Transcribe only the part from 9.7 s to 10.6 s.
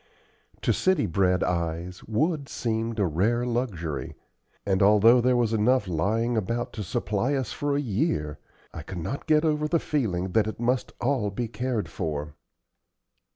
feeling that it